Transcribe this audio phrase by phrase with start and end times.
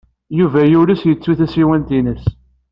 [0.39, 2.23] Yuba yules yettu tasiwant-nnes.